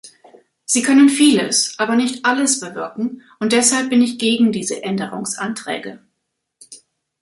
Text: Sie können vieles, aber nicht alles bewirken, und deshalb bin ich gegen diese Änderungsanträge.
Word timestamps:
Sie 0.65 0.81
können 0.81 1.09
vieles, 1.09 1.75
aber 1.77 1.95
nicht 1.95 2.25
alles 2.25 2.59
bewirken, 2.59 3.21
und 3.39 3.51
deshalb 3.51 3.91
bin 3.91 4.01
ich 4.01 4.17
gegen 4.17 4.51
diese 4.51 4.81
Änderungsanträge. 4.81 6.03